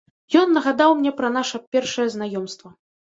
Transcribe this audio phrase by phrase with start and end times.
[0.39, 2.75] Ён нагадаў мне пра наша першае знаёмства.